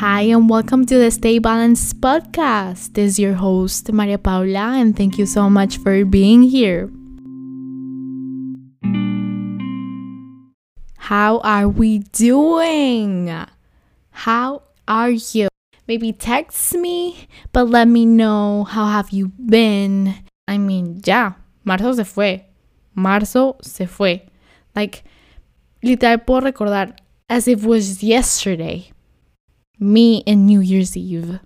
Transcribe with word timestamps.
Hi, 0.00 0.28
and 0.28 0.46
welcome 0.50 0.84
to 0.84 0.98
the 0.98 1.10
Stay 1.10 1.38
Balanced 1.38 2.02
podcast. 2.02 2.92
This 2.92 3.12
is 3.12 3.18
your 3.18 3.32
host, 3.32 3.90
Maria 3.90 4.18
Paula, 4.18 4.76
and 4.76 4.94
thank 4.94 5.16
you 5.16 5.24
so 5.24 5.48
much 5.48 5.78
for 5.78 6.04
being 6.04 6.42
here. 6.42 6.90
How 10.98 11.38
are 11.38 11.66
we 11.66 12.00
doing? 12.12 13.32
How 14.10 14.64
are 14.86 15.16
you? 15.32 15.48
Maybe 15.88 16.12
text 16.12 16.74
me, 16.74 17.26
but 17.54 17.70
let 17.70 17.88
me 17.88 18.04
know 18.04 18.64
how 18.64 18.84
have 18.84 19.08
you 19.12 19.32
been. 19.48 20.12
I 20.46 20.58
mean, 20.58 21.00
ya, 21.06 21.32
marzo 21.64 21.94
se 21.96 22.04
fue. 22.04 22.44
Marzo 22.94 23.56
se 23.62 23.86
fue. 23.86 24.28
Like, 24.74 25.04
literal 25.82 26.18
puedo 26.18 26.52
recordar 26.52 26.92
as 27.30 27.48
if 27.48 27.62
it 27.62 27.66
was 27.66 28.02
yesterday. 28.02 28.90
Me 29.78 30.22
in 30.26 30.46
New 30.46 30.62
Year's 30.62 30.96
Eve. 30.96 31.40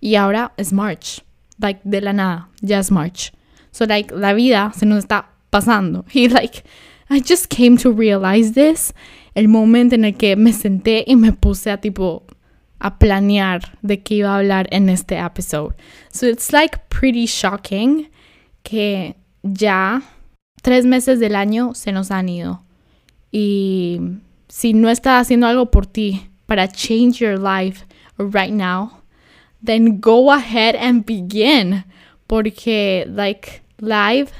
Y 0.00 0.16
ahora 0.16 0.52
es 0.56 0.72
March. 0.72 1.22
Like, 1.58 1.80
de 1.84 2.00
la 2.00 2.12
nada, 2.12 2.48
ya 2.60 2.78
es 2.78 2.90
March. 2.90 3.32
So, 3.70 3.86
like, 3.86 4.14
la 4.14 4.34
vida 4.34 4.72
se 4.74 4.86
nos 4.86 4.98
está 4.98 5.30
pasando. 5.50 6.04
Y, 6.12 6.28
like, 6.28 6.64
I 7.08 7.20
just 7.20 7.48
came 7.48 7.76
to 7.78 7.92
realize 7.92 8.52
this 8.52 8.92
el 9.34 9.48
momento 9.48 9.94
en 9.94 10.04
el 10.04 10.16
que 10.16 10.36
me 10.36 10.52
senté 10.52 11.04
y 11.06 11.16
me 11.16 11.32
puse 11.32 11.70
a, 11.70 11.80
tipo, 11.80 12.24
a 12.78 12.98
planear 12.98 13.78
de 13.82 14.02
qué 14.02 14.16
iba 14.16 14.34
a 14.34 14.38
hablar 14.38 14.66
en 14.70 14.88
este 14.88 15.18
episode. 15.18 15.74
So, 16.10 16.26
it's, 16.26 16.52
like, 16.52 16.78
pretty 16.88 17.26
shocking 17.26 18.10
que 18.62 19.16
ya 19.42 20.02
tres 20.62 20.84
meses 20.84 21.20
del 21.20 21.36
año 21.36 21.74
se 21.74 21.92
nos 21.92 22.10
han 22.10 22.28
ido. 22.28 22.64
Y 23.30 24.00
si 24.48 24.74
no 24.74 24.90
estás 24.90 25.22
haciendo 25.22 25.46
algo 25.46 25.70
por 25.70 25.86
ti 25.86 26.28
para 26.52 26.68
change 26.68 27.18
your 27.18 27.38
life 27.38 27.86
right 28.18 28.52
now, 28.52 29.00
then 29.62 29.98
go 30.00 30.30
ahead 30.30 30.74
and 30.76 31.06
begin. 31.06 31.82
Porque, 32.28 33.06
like, 33.08 33.62
life 33.80 34.32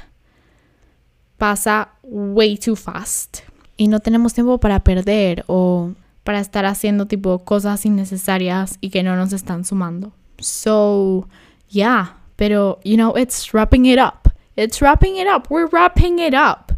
pasa 1.39 1.89
way 2.03 2.55
too 2.55 2.75
fast. 2.75 3.41
Y 3.77 3.87
no 3.87 3.99
tenemos 3.99 4.33
tiempo 4.33 4.59
para 4.59 4.79
perder 4.81 5.43
o 5.47 5.93
para 6.23 6.39
estar 6.39 6.65
haciendo 6.65 7.07
tipo 7.07 7.39
cosas 7.39 7.83
innecesarias 7.83 8.77
y 8.79 8.89
que 8.89 9.01
no 9.01 9.15
nos 9.15 9.33
están 9.33 9.65
sumando. 9.65 10.11
So, 10.39 11.27
yeah, 11.69 12.13
pero, 12.37 12.79
you 12.83 12.95
know, 12.95 13.15
it's 13.15 13.53
wrapping 13.53 13.87
it 13.87 13.97
up. 13.97 14.29
It's 14.55 14.81
wrapping 14.81 15.17
it 15.17 15.27
up. 15.27 15.49
We're 15.49 15.67
wrapping 15.67 16.19
it 16.19 16.35
up. 16.35 16.71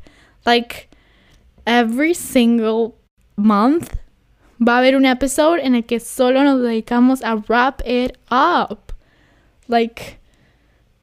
Like, 0.45 0.89
every 1.67 2.13
single 2.13 2.95
month 3.35 3.97
va 4.61 4.75
a 4.75 4.77
haber 4.79 4.95
un 4.95 5.05
episode 5.05 5.65
en 5.65 5.75
el 5.75 5.85
que 5.85 5.99
solo 5.99 6.43
nos 6.43 6.61
dedicamos 6.61 7.23
a 7.23 7.35
wrap 7.35 7.81
it 7.85 8.17
up. 8.31 8.79
Like, 9.67 10.19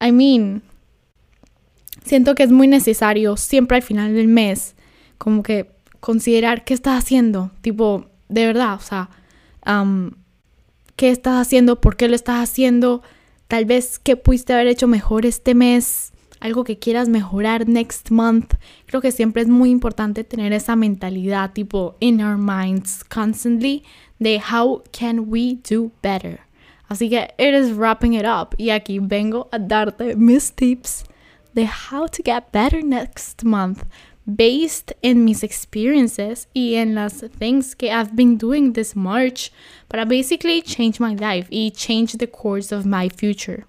I 0.00 0.12
mean, 0.12 0.62
siento 2.04 2.34
que 2.34 2.42
es 2.42 2.50
muy 2.50 2.68
necesario 2.68 3.36
siempre 3.36 3.76
al 3.76 3.82
final 3.82 4.14
del 4.14 4.28
mes, 4.28 4.74
como 5.18 5.42
que 5.42 5.70
considerar 6.00 6.64
qué 6.64 6.74
estás 6.74 7.02
haciendo, 7.02 7.50
tipo, 7.60 8.06
de 8.28 8.46
verdad, 8.46 8.74
o 8.74 8.80
sea, 8.80 9.10
um, 9.66 10.10
qué 10.96 11.10
estás 11.10 11.40
haciendo, 11.40 11.80
por 11.80 11.96
qué 11.96 12.08
lo 12.08 12.14
estás 12.14 12.42
haciendo, 12.42 13.02
tal 13.48 13.64
vez 13.64 13.98
qué 13.98 14.16
pudiste 14.16 14.52
haber 14.52 14.66
hecho 14.66 14.88
mejor 14.88 15.26
este 15.26 15.54
mes, 15.54 16.12
algo 16.42 16.64
que 16.64 16.76
quieras 16.76 17.08
mejorar 17.08 17.68
next 17.68 18.10
month. 18.10 18.54
Creo 18.86 19.00
que 19.00 19.12
siempre 19.12 19.42
es 19.42 19.48
muy 19.48 19.70
importante 19.70 20.24
tener 20.24 20.52
esa 20.52 20.74
mentalidad 20.74 21.52
tipo 21.52 21.94
in 22.00 22.20
our 22.20 22.36
minds 22.36 23.04
constantly 23.04 23.84
de 24.18 24.40
how 24.40 24.82
can 24.90 25.30
we 25.30 25.58
do 25.70 25.92
better. 26.02 26.40
Así 26.88 27.08
que 27.08 27.32
it 27.38 27.54
is 27.54 27.72
wrapping 27.72 28.14
it 28.14 28.26
up 28.26 28.56
y 28.58 28.70
aquí 28.70 28.98
vengo 28.98 29.48
a 29.52 29.58
darte 29.58 30.16
mis 30.16 30.52
tips 30.52 31.04
de 31.54 31.64
how 31.64 32.08
to 32.08 32.22
get 32.24 32.50
better 32.50 32.82
next 32.82 33.44
month 33.44 33.84
based 34.26 34.92
in 35.00 35.24
mis 35.24 35.44
experiences 35.44 36.48
y 36.54 36.74
en 36.74 36.96
las 36.96 37.24
things 37.38 37.76
que 37.76 37.88
I've 37.88 38.16
been 38.16 38.36
doing 38.36 38.72
this 38.72 38.96
March 38.96 39.52
para 39.88 40.04
basically 40.04 40.60
change 40.60 40.98
my 40.98 41.14
life 41.14 41.46
y 41.50 41.70
change 41.70 42.18
the 42.18 42.26
course 42.26 42.72
of 42.72 42.84
my 42.84 43.08
future. 43.08 43.64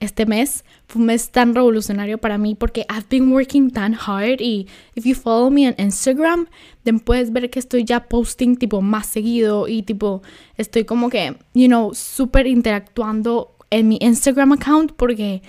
Este 0.00 0.26
mes 0.26 0.64
fue 0.86 1.00
un 1.00 1.06
mes 1.06 1.30
tan 1.30 1.54
revolucionario 1.54 2.18
para 2.18 2.38
mí 2.38 2.54
porque 2.54 2.86
I've 2.88 3.06
been 3.10 3.32
working 3.32 3.70
tan 3.70 3.94
hard 3.94 4.40
y 4.40 4.68
if 4.94 5.04
you 5.04 5.14
follow 5.14 5.50
me 5.50 5.66
on 5.66 5.74
Instagram, 5.76 6.46
then 6.84 7.00
puedes 7.00 7.32
ver 7.32 7.50
que 7.50 7.58
estoy 7.58 7.84
ya 7.84 8.08
posting 8.08 8.56
tipo 8.56 8.80
más 8.80 9.06
seguido 9.06 9.66
y 9.66 9.82
tipo 9.82 10.22
estoy 10.56 10.84
como 10.84 11.10
que, 11.10 11.34
you 11.52 11.66
know, 11.66 11.92
súper 11.94 12.46
interactuando 12.46 13.56
en 13.70 13.88
mi 13.88 13.98
Instagram 14.00 14.52
account 14.52 14.92
porque 14.92 15.42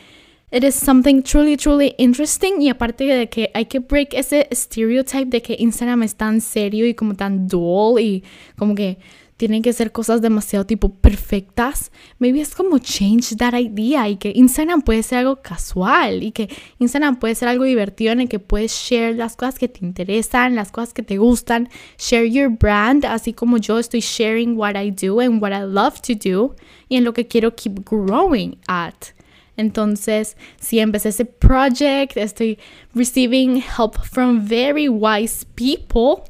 it 0.52 0.64
is 0.64 0.74
something 0.74 1.22
truly, 1.22 1.56
truly 1.56 1.94
interesting 2.00 2.60
y 2.60 2.70
aparte 2.70 3.06
de 3.06 3.30
que 3.30 3.52
hay 3.54 3.66
que 3.66 3.80
break 3.80 4.14
ese 4.14 4.48
stereotype 4.52 5.30
de 5.30 5.42
que 5.44 5.56
Instagram 5.60 6.02
es 6.04 6.16
tan 6.16 6.42
serio 6.42 6.88
y 6.88 6.96
como 6.96 7.14
tan 7.16 7.48
dull 7.48 8.00
y 8.00 8.24
como 8.58 8.74
que 8.74 8.98
tienen 9.40 9.62
que 9.62 9.72
ser 9.72 9.94
cosas 9.94 10.22
demasiado 10.22 10.66
tipo 10.66 10.90
perfectas, 10.96 11.94
maybe 12.18 12.42
es 12.42 12.54
como 12.54 12.78
change 12.78 13.38
that 13.38 13.58
idea 13.58 14.10
y 14.10 14.18
que 14.18 14.34
Instagram 14.36 14.82
puede 14.82 15.02
ser 15.02 15.20
algo 15.20 15.38
casual 15.38 16.24
y 16.24 16.34
que 16.34 16.50
Instagram 16.80 17.20
puede 17.20 17.36
ser 17.36 17.48
algo 17.48 17.64
divertido 17.64 18.12
en 18.12 18.20
el 18.20 18.28
que 18.28 18.40
puedes 18.40 18.74
share 18.74 19.16
las 19.16 19.38
cosas 19.38 19.58
que 19.58 19.70
te 19.70 19.86
interesan, 19.86 20.56
las 20.56 20.74
cosas 20.74 20.94
que 20.94 21.04
te 21.04 21.18
gustan, 21.18 21.70
share 21.98 22.30
your 22.30 22.50
brand, 22.50 23.06
así 23.06 23.32
como 23.32 23.56
yo 23.56 23.80
estoy 23.80 24.02
sharing 24.02 24.58
what 24.58 24.76
I 24.76 24.92
do 24.92 25.22
and 25.22 25.42
what 25.42 25.54
I 25.54 25.64
love 25.64 26.02
to 26.02 26.16
do 26.16 26.58
y 26.90 26.98
en 26.98 27.06
lo 27.06 27.14
que 27.14 27.26
quiero 27.26 27.56
keep 27.56 27.90
growing 27.90 28.58
at. 28.68 29.14
Entonces, 29.56 30.36
si 30.60 30.80
empecé 30.80 31.10
ese 31.10 31.24
project, 31.24 32.18
estoy 32.18 32.60
receiving 32.94 33.62
help 33.62 33.98
from 34.04 34.46
very 34.46 34.90
wise 34.90 35.46
people 35.56 36.29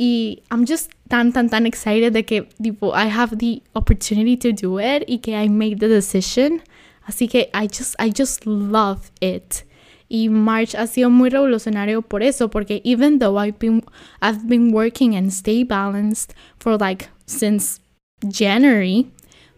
y 0.00 0.42
I'm 0.50 0.64
just 0.66 0.90
tan, 1.08 1.30
tan, 1.30 1.50
tan 1.50 1.66
excited 1.66 2.14
de 2.14 2.24
que, 2.24 2.48
tipo, 2.62 2.94
I 2.94 3.06
have 3.10 3.36
the 3.36 3.62
opportunity 3.74 4.34
to 4.38 4.50
do 4.50 4.80
it 4.80 5.04
y 5.06 5.18
que 5.18 5.34
I 5.34 5.50
made 5.50 5.76
the 5.76 5.88
decision. 5.88 6.62
Así 7.06 7.28
que 7.28 7.50
I 7.52 7.68
just, 7.68 7.96
I 7.98 8.10
just 8.10 8.46
love 8.46 9.10
it. 9.20 9.66
Y 10.08 10.30
March 10.30 10.74
ha 10.74 10.86
sido 10.86 11.10
muy 11.10 11.28
revolucionario 11.28 12.00
por 12.00 12.22
eso, 12.22 12.48
porque 12.48 12.80
even 12.82 13.18
though 13.18 13.38
I've 13.38 13.58
been, 13.58 13.84
I've 14.22 14.48
been 14.48 14.72
working 14.72 15.14
and 15.16 15.30
stay 15.30 15.64
balanced 15.64 16.32
for 16.58 16.78
like 16.80 17.10
since 17.26 17.80
January, 18.26 19.06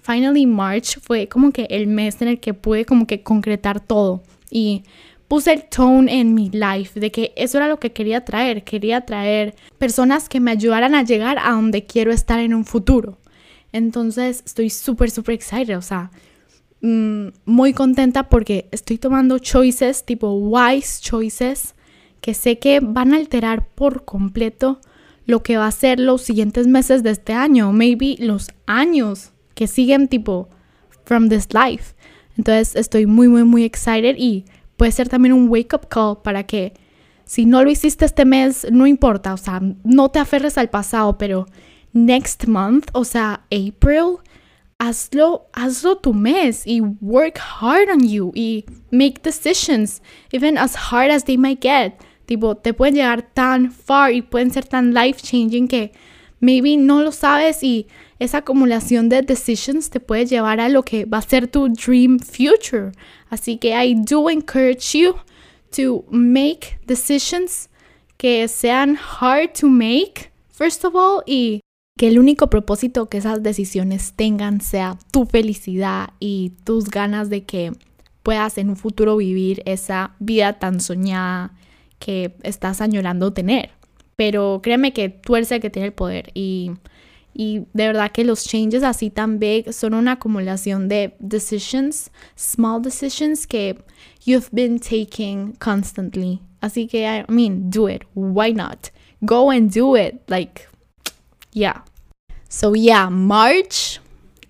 finally 0.03 0.45
March 0.45 0.99
fue 1.01 1.29
como 1.29 1.53
que 1.53 1.69
el 1.71 1.87
mes 1.87 2.21
en 2.21 2.27
el 2.27 2.41
que 2.41 2.53
pude 2.53 2.85
como 2.85 3.07
que 3.07 3.23
concretar 3.23 3.79
todo. 3.79 4.25
Y 4.51 4.83
puse 5.33 5.51
el 5.51 5.65
tone 5.65 6.21
en 6.21 6.35
mi 6.35 6.51
life 6.51 7.01
de 7.01 7.11
que 7.11 7.33
eso 7.37 7.57
era 7.57 7.67
lo 7.67 7.81
que 7.81 7.91
quería 7.91 8.23
traer. 8.23 8.65
Quería 8.65 9.07
traer 9.07 9.55
personas 9.79 10.29
que 10.29 10.41
me 10.41 10.51
ayudaran 10.51 10.95
a 10.95 11.05
llegar 11.05 11.39
a 11.39 11.53
donde 11.53 11.87
quiero 11.87 12.13
estar 12.13 12.39
en 12.39 12.53
un 12.53 12.67
futuro. 12.67 13.19
Entonces 13.73 14.43
estoy 14.45 14.69
súper, 14.69 15.11
súper 15.11 15.37
excited. 15.37 15.79
O 15.79 15.81
sea, 15.81 16.11
mmm, 16.83 17.29
muy 17.47 17.73
contenta 17.73 18.29
porque 18.29 18.69
estoy 18.73 18.99
tomando 18.99 19.39
choices, 19.39 20.05
tipo 20.05 20.35
wise 20.35 21.01
choices, 21.01 21.77
que 22.21 22.35
sé 22.35 22.59
que 22.59 22.81
van 22.81 23.15
a 23.15 23.17
alterar 23.17 23.67
por 23.69 24.05
completo 24.05 24.83
lo 25.25 25.43
que 25.43 25.57
va 25.57 25.67
a 25.67 25.73
ser 25.73 25.99
los 25.99 26.21
siguientes 26.21 26.67
meses 26.67 27.03
de 27.03 27.09
este 27.09 27.33
año. 27.33 27.73
Maybe 27.73 28.17
los 28.19 28.51
años 28.67 29.33
que 29.55 29.67
siguen, 29.67 30.09
tipo, 30.09 30.51
from 31.07 31.31
this 31.31 31.49
life. 31.55 31.95
Entonces 32.37 32.77
estoy 32.77 33.07
muy, 33.07 33.29
muy, 33.29 33.45
muy 33.45 33.65
excited 33.65 34.17
y 34.19 34.45
puede 34.83 34.91
ser 34.91 35.09
también 35.09 35.33
un 35.33 35.49
wake 35.49 35.75
up 35.75 35.87
call 35.89 36.23
para 36.25 36.43
que 36.43 36.73
si 37.25 37.47
no 37.47 37.63
lo 37.63 37.71
hiciste 37.71 38.05
este 38.05 38.25
mes, 38.25 38.67
no 38.73 38.89
importa, 38.89 39.33
o 39.33 39.37
sea, 39.37 39.61
no 39.85 40.09
te 40.09 40.19
aferres 40.19 40.59
al 40.59 40.71
pasado, 40.71 41.17
pero 41.19 41.47
next 41.93 42.49
month, 42.49 42.89
o 42.93 43.05
sea, 43.05 43.45
April, 43.53 44.17
hazlo, 44.81 45.47
hazlo 45.53 45.99
tu 45.99 46.13
mes 46.13 46.67
y 46.67 46.81
work 46.81 47.39
hard 47.39 47.91
on 47.91 48.09
you 48.09 48.33
y 48.35 48.65
make 48.91 49.23
decisions, 49.23 50.03
even 50.33 50.59
as 50.59 50.75
hard 50.75 51.13
as 51.13 51.23
they 51.27 51.39
might 51.39 51.63
get. 51.63 51.93
Tipo, 52.27 52.57
te 52.57 52.75
pueden 52.75 52.97
llegar 52.97 53.23
tan 53.23 53.71
far 53.71 54.13
y 54.13 54.21
pueden 54.21 54.51
ser 54.51 54.65
tan 54.65 54.93
life 54.93 55.23
changing 55.23 55.69
que 55.69 55.93
maybe 56.43 56.77
no 56.77 57.01
lo 57.03 57.13
sabes 57.13 57.63
y 57.63 57.87
esa 58.19 58.39
acumulación 58.39 59.09
de 59.09 59.23
decisions 59.23 59.89
te 59.89 60.01
puede 60.01 60.27
llevar 60.27 60.61
a 60.61 60.69
lo 60.69 60.83
que 60.83 61.07
va 61.07 61.19
a 61.19 61.23
ser 61.23 61.49
tu 61.49 61.69
dream 61.69 62.19
future. 62.19 62.93
Así 63.31 63.57
que 63.57 63.71
I 63.71 63.95
do 63.95 64.29
encourage 64.29 64.99
you 64.99 65.15
to 65.75 66.05
make 66.11 66.79
decisions 66.87 67.71
que 68.19 68.47
sean 68.49 68.97
hard 68.97 69.53
to 69.59 69.69
make, 69.69 70.33
first 70.51 70.85
of 70.85 70.95
all, 70.95 71.23
y 71.27 71.61
que 71.97 72.09
el 72.09 72.19
único 72.19 72.51
propósito 72.51 73.09
que 73.09 73.19
esas 73.19 73.43
decisiones 73.43 74.13
tengan 74.15 74.61
sea 74.61 74.99
tu 75.13 75.27
felicidad 75.27 76.11
y 76.19 76.53
tus 76.65 76.91
ganas 76.91 77.31
de 77.31 77.45
que 77.45 77.73
puedas 78.23 78.59
en 78.59 78.71
un 78.71 78.77
futuro 78.77 79.17
vivir 79.17 79.63
esa 79.65 80.17
vida 80.19 80.59
tan 80.59 80.81
soñada 80.81 81.55
que 81.99 82.35
estás 82.43 82.81
añorando 82.81 83.33
tener. 83.33 83.71
Pero 84.17 84.61
créeme 84.63 84.93
que 84.93 85.09
tú 85.09 85.37
eres 85.37 85.51
el 85.53 85.61
que 85.61 85.71
tiene 85.71 85.87
el 85.87 85.95
poder 85.95 86.31
y 86.35 86.73
Y 87.35 87.61
de 87.73 87.87
verdad 87.87 88.13
que 88.13 88.25
los 88.25 88.45
changes 88.45 88.83
así 88.83 89.11
tan 89.11 89.39
big 89.39 89.73
son 89.73 89.95
una 89.95 90.13
acumulación 90.13 90.89
de 90.89 91.15
decisions, 91.19 92.11
small 92.37 92.83
decisions 92.83 93.47
que 93.47 93.79
you've 94.25 94.51
been 94.53 94.79
taking 94.79 95.55
constantly. 95.59 96.41
Así 96.61 96.87
que, 96.87 97.07
I 97.07 97.25
mean, 97.29 97.71
do 97.71 97.89
it. 97.89 98.03
Why 98.15 98.53
not? 98.53 98.91
Go 99.25 99.51
and 99.51 99.73
do 99.73 99.97
it. 99.97 100.23
Like, 100.29 100.69
yeah. 101.53 101.83
So, 102.49 102.75
yeah, 102.75 103.09
March, 103.09 103.99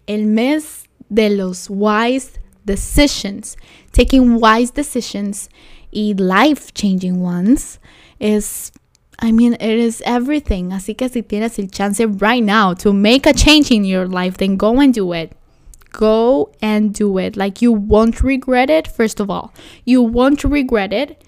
el 0.06 0.26
mes 0.26 0.84
de 1.08 1.30
los 1.30 1.70
wise 1.70 2.32
decisions. 2.66 3.56
Taking 3.92 4.40
wise 4.40 4.72
decisions 4.72 5.48
y 5.92 6.14
life 6.18 6.74
changing 6.74 7.20
ones 7.20 7.78
is 8.18 8.72
I 9.18 9.30
mean, 9.32 9.54
it 9.54 9.78
is 9.78 10.02
everything. 10.04 10.72
Así 10.72 10.96
que 10.96 11.08
si 11.08 11.22
tienes 11.22 11.58
el 11.58 11.68
chance 11.68 12.04
right 12.20 12.42
now 12.42 12.74
to 12.74 12.92
make 12.92 13.26
a 13.26 13.32
change 13.32 13.70
in 13.70 13.84
your 13.84 14.08
life, 14.08 14.36
then 14.38 14.56
go 14.56 14.80
and 14.80 14.92
do 14.92 15.12
it. 15.12 15.32
Go 15.92 16.50
and 16.60 16.92
do 16.92 17.18
it. 17.18 17.36
Like 17.36 17.62
you 17.62 17.72
won't 17.72 18.22
regret 18.22 18.70
it, 18.70 18.88
first 18.88 19.20
of 19.20 19.30
all. 19.30 19.52
You 19.84 20.02
won't 20.02 20.42
regret 20.42 20.92
it. 20.92 21.22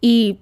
Y 0.00 0.38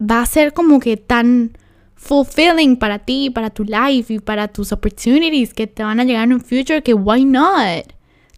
va 0.00 0.22
a 0.22 0.26
ser 0.26 0.52
como 0.52 0.78
que 0.78 0.96
tan 0.96 1.56
fulfilling 1.94 2.76
para 2.76 2.98
ti, 2.98 3.30
para 3.30 3.50
tu 3.50 3.64
life 3.64 4.12
y 4.12 4.18
para 4.18 4.48
tus 4.48 4.70
opportunities 4.72 5.52
que 5.54 5.66
te 5.66 5.82
van 5.82 5.98
a 5.98 6.04
llegar 6.04 6.24
en 6.24 6.34
un 6.34 6.40
future 6.40 6.82
que 6.82 6.94
why 6.94 7.24
not? 7.24 7.92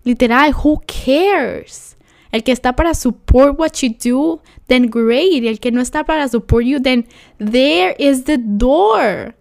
Literal, 0.05 0.53
who 0.53 0.81
cares? 0.87 1.97
El 2.33 2.43
que 2.43 2.53
está 2.53 2.75
para 2.75 2.95
support 2.95 3.59
what 3.59 3.83
you 3.83 3.91
do, 3.91 4.41
then 4.67 4.89
great. 4.91 5.45
El 5.45 5.59
que 5.59 5.71
no 5.71 5.81
está 5.81 6.05
para 6.05 6.29
support 6.29 6.65
you, 6.65 6.81
then 6.81 7.07
there 7.39 7.95
is 7.99 8.25
the 8.25 8.39
door. 8.39 9.35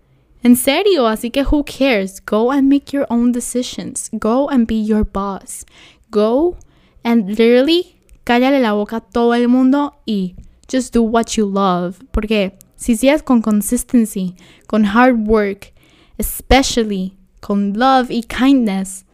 En 0.44 0.56
serio, 0.56 1.08
así 1.08 1.32
que 1.32 1.44
who 1.44 1.64
cares? 1.64 2.22
Go 2.26 2.52
and 2.52 2.70
make 2.70 2.94
your 2.94 3.06
own 3.10 3.32
decisions. 3.32 4.10
Go 4.14 4.48
and 4.50 4.68
be 4.68 4.76
your 4.76 5.04
boss. 5.04 5.66
Go 6.10 6.58
and 7.04 7.28
literally 7.28 7.98
cállale 8.24 8.60
la 8.60 8.74
boca 8.74 8.98
a 8.98 9.02
todo 9.02 9.34
el 9.34 9.48
mundo 9.48 9.96
y 10.06 10.36
just 10.70 10.94
do 10.94 11.02
what 11.02 11.38
you 11.38 11.46
love. 11.46 12.00
Porque 12.12 12.58
si 12.76 12.96
sigues 12.96 13.24
con 13.24 13.42
consistency, 13.42 14.36
con 14.68 14.86
hard 14.86 15.28
work, 15.28 15.74
especially 16.18 17.18
con 17.42 17.74
love 17.74 18.10
y 18.10 18.24
kindness, 18.24 19.06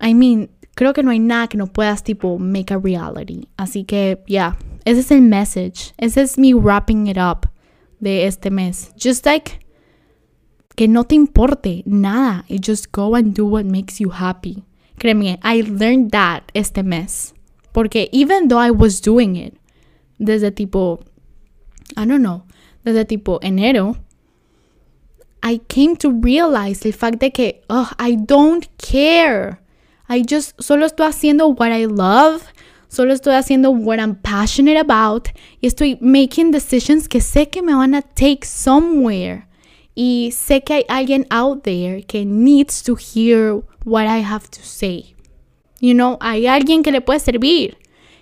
I 0.00 0.14
mean, 0.14 0.48
creo 0.78 0.92
que 0.92 1.02
no 1.02 1.10
hay 1.10 1.18
nada 1.18 1.48
que 1.48 1.58
no 1.58 1.66
puedas 1.66 2.04
tipo 2.04 2.38
make 2.38 2.72
a 2.72 2.78
reality. 2.78 3.48
Así 3.56 3.82
que, 3.82 4.22
yeah, 4.28 4.56
ese 4.84 5.00
es 5.00 5.10
el 5.10 5.22
message. 5.22 5.92
Ese 5.98 6.22
es 6.22 6.38
mi 6.38 6.54
wrapping 6.54 7.08
it 7.08 7.18
up 7.18 7.48
de 7.98 8.26
este 8.26 8.48
mes. 8.52 8.92
Just 8.96 9.26
like 9.26 9.58
que 10.76 10.86
no 10.86 11.02
te 11.02 11.16
importe 11.16 11.82
nada 11.84 12.44
y 12.48 12.60
just 12.64 12.92
go 12.92 13.16
and 13.16 13.34
do 13.34 13.44
what 13.44 13.64
makes 13.64 13.98
you 13.98 14.10
happy. 14.10 14.62
Créeme, 14.98 15.40
I 15.42 15.62
learned 15.62 16.12
that 16.12 16.44
este 16.54 16.84
mes. 16.84 17.34
Porque 17.72 18.08
even 18.12 18.46
though 18.46 18.64
I 18.64 18.70
was 18.70 19.00
doing 19.00 19.34
it 19.34 19.54
desde 20.20 20.52
tipo, 20.52 21.00
I 21.96 22.06
don't 22.06 22.22
know, 22.22 22.44
desde 22.84 23.04
tipo 23.04 23.40
enero, 23.42 23.96
I 25.42 25.58
came 25.58 25.96
to 25.96 26.12
realize 26.12 26.86
el 26.86 26.92
fact 26.92 27.18
de 27.18 27.32
que, 27.32 27.62
oh, 27.68 27.90
I 27.98 28.14
don't 28.14 28.68
care. 28.78 29.58
I 30.08 30.22
just 30.22 30.60
solo 30.60 30.86
estoy 30.86 31.06
haciendo 31.06 31.48
what 31.48 31.70
I 31.70 31.86
love, 31.86 32.42
solo 32.88 33.12
estoy 33.12 33.34
haciendo 33.34 33.70
what 33.70 33.98
I'm 33.98 34.14
passionate 34.14 34.78
about 34.78 35.28
y 35.60 35.66
estoy 35.66 35.98
making 36.00 36.50
decisions 36.50 37.08
que 37.08 37.20
sé 37.20 37.50
que 37.50 37.62
me 37.62 37.74
van 37.74 37.94
a 37.94 38.02
take 38.02 38.46
somewhere. 38.46 39.46
Y 39.94 40.30
sé 40.32 40.62
que 40.62 40.74
hay 40.74 40.84
alguien 40.88 41.26
out 41.30 41.64
there 41.64 42.02
que 42.02 42.24
needs 42.24 42.82
to 42.84 42.94
hear 42.94 43.62
what 43.84 44.06
I 44.06 44.22
have 44.22 44.48
to 44.50 44.60
say. 44.62 45.14
You 45.80 45.94
know, 45.94 46.18
hay 46.20 46.46
alguien 46.46 46.82
que 46.82 46.92
le 46.92 47.00
puede 47.00 47.20
servir. 47.20 47.76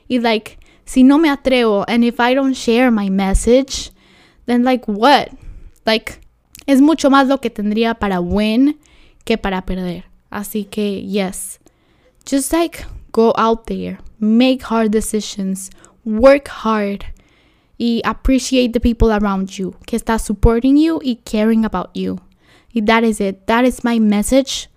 Y 0.08 0.18
like, 0.18 0.58
si 0.84 1.02
no 1.02 1.18
me 1.18 1.28
atrevo 1.28 1.84
and 1.86 2.02
if 2.02 2.18
I 2.18 2.34
don't 2.34 2.54
share 2.54 2.90
my 2.90 3.10
message, 3.10 3.90
then 4.46 4.64
like 4.64 4.86
what? 4.86 5.28
Like, 5.84 6.20
es 6.66 6.80
mucho 6.80 7.10
más 7.10 7.28
lo 7.28 7.38
que 7.38 7.50
tendría 7.50 7.94
para 7.94 8.20
win 8.20 8.78
que 9.24 9.36
para 9.36 9.66
perder. 9.66 10.04
Así 10.30 10.64
que, 10.64 11.02
yes. 11.02 11.60
Just 12.26 12.52
like 12.52 12.84
go 13.12 13.32
out 13.38 13.68
there, 13.68 13.98
make 14.18 14.64
hard 14.64 14.90
decisions, 14.90 15.70
work 16.04 16.48
hard, 16.48 17.06
y 17.78 18.00
appreciate 18.04 18.72
the 18.72 18.80
people 18.80 19.12
around 19.12 19.56
you 19.56 19.76
que 19.86 19.96
está 19.96 20.18
supporting 20.18 20.76
you 20.76 21.00
y 21.04 21.18
caring 21.24 21.64
about 21.64 21.94
you. 21.94 22.18
That 22.74 23.04
is 23.04 23.20
it. 23.20 23.46
That 23.46 23.64
is 23.64 23.84
my 23.84 24.00
message 24.00 24.68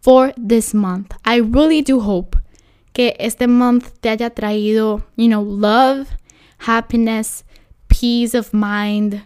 for 0.00 0.32
this 0.36 0.72
month. 0.72 1.14
I 1.24 1.38
really 1.38 1.82
do 1.82 1.98
hope 1.98 2.36
que 2.94 3.12
este 3.18 3.48
month 3.48 4.00
te 4.00 4.10
haya 4.10 4.30
traído, 4.30 5.02
you 5.16 5.28
know, 5.28 5.42
love, 5.42 6.08
happiness, 6.58 7.42
peace 7.88 8.34
of 8.34 8.54
mind. 8.54 9.22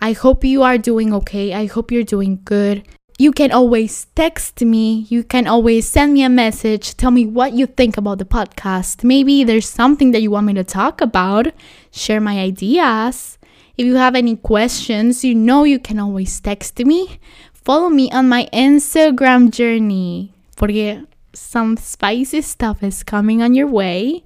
I 0.00 0.12
hope 0.12 0.44
you 0.44 0.62
are 0.62 0.78
doing 0.78 1.12
okay. 1.12 1.52
I 1.52 1.66
hope 1.66 1.90
you're 1.90 2.04
doing 2.04 2.40
good 2.44 2.84
you 3.20 3.32
can 3.32 3.52
always 3.52 4.06
text 4.14 4.62
me. 4.62 5.04
You 5.10 5.22
can 5.22 5.46
always 5.46 5.86
send 5.86 6.14
me 6.14 6.22
a 6.22 6.30
message. 6.30 6.96
Tell 6.96 7.10
me 7.10 7.26
what 7.26 7.52
you 7.52 7.66
think 7.66 7.98
about 7.98 8.16
the 8.16 8.24
podcast. 8.24 9.04
Maybe 9.04 9.44
there's 9.44 9.68
something 9.68 10.12
that 10.12 10.22
you 10.22 10.30
want 10.30 10.46
me 10.46 10.54
to 10.54 10.64
talk 10.64 11.02
about. 11.02 11.48
Share 11.90 12.18
my 12.18 12.40
ideas. 12.40 13.36
If 13.76 13.84
you 13.84 13.96
have 13.96 14.14
any 14.14 14.36
questions, 14.36 15.22
you 15.22 15.34
know 15.34 15.64
you 15.64 15.78
can 15.78 15.98
always 16.00 16.40
text 16.40 16.78
me. 16.78 17.20
Follow 17.52 17.90
me 17.90 18.10
on 18.10 18.26
my 18.26 18.48
Instagram 18.54 19.50
journey. 19.50 20.32
Porque 20.56 21.04
some 21.34 21.76
spicy 21.76 22.40
stuff 22.40 22.82
is 22.82 23.02
coming 23.02 23.42
on 23.42 23.52
your 23.52 23.68
way. 23.68 24.24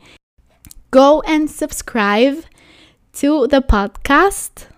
Go 0.92 1.20
and 1.22 1.50
subscribe 1.50 2.44
to 3.14 3.48
the 3.48 3.60
podcast 3.60 4.68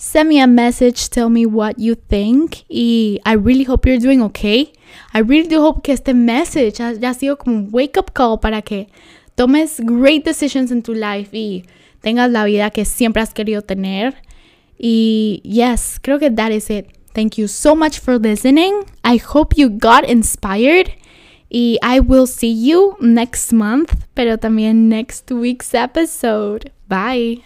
send 0.00 0.30
me 0.30 0.40
a 0.40 0.46
message, 0.46 1.10
tell 1.10 1.28
me 1.28 1.44
what 1.44 1.78
you 1.78 1.94
think. 1.94 2.64
Y 2.68 3.20
I 3.26 3.34
really 3.34 3.64
hope 3.64 3.86
you're 3.86 4.00
doing 4.00 4.22
okay. 4.22 4.72
I 5.12 5.20
really 5.20 5.46
do 5.46 5.60
hope 5.60 5.82
que 5.82 5.92
este 5.92 6.14
message 6.14 6.80
haya 6.80 7.12
sido 7.14 7.36
como 7.36 7.56
un 7.56 7.68
wake 7.70 7.98
up 7.98 8.14
call 8.14 8.38
para 8.38 8.62
que 8.62 8.88
tomes 9.36 9.78
great 9.80 10.24
decisions 10.24 10.70
in 10.70 10.82
tu 10.82 10.94
life 10.94 11.30
y 11.34 11.64
tengas 12.02 12.30
la 12.30 12.44
vida 12.44 12.70
que 12.70 12.84
siempre 12.86 13.20
has 13.20 13.34
querido 13.34 13.62
tener. 13.62 14.14
Y 14.78 15.42
yes, 15.44 16.00
creo 16.00 16.18
que 16.18 16.30
that 16.30 16.50
is 16.50 16.70
it. 16.70 16.86
Thank 17.12 17.36
you 17.36 17.46
so 17.46 17.74
much 17.74 18.00
for 18.00 18.18
listening. 18.18 18.84
I 19.04 19.18
hope 19.18 19.54
you 19.56 19.68
got 19.68 20.08
inspired. 20.08 20.94
Y 21.50 21.76
I 21.82 22.00
will 22.00 22.26
see 22.26 22.52
you 22.52 22.96
next 23.00 23.52
month, 23.52 23.92
pero 24.14 24.38
también 24.38 24.88
next 24.88 25.30
week's 25.30 25.74
episode. 25.74 26.70
Bye. 26.88 27.42